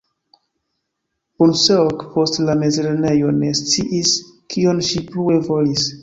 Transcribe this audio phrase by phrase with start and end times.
[1.41, 4.15] Bunskoek post la mezlernejo ne sciis
[4.55, 5.85] kion ŝi plue volis.